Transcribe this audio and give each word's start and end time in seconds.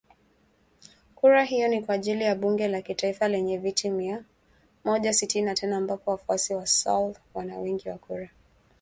Kura 1.15 1.43
hiyo 1.43 1.67
ni 1.67 1.81
kwa 1.83 1.95
ajili 1.95 2.23
ya 2.23 2.35
bunge 2.35 2.67
la 2.67 2.81
kitaifa 2.81 3.27
lenye 3.27 3.57
viti 3.57 3.89
mia 3.89 4.23
moja 4.83 5.13
sitini 5.13 5.45
na 5.45 5.55
tano 5.55 5.75
ambapo 5.75 6.11
wafuasi 6.11 6.53
wa 6.55 6.67
Sall 6.67 7.15
wana 7.33 7.57
wingi 7.59 7.89
wa 7.89 7.97
kura 7.97 8.29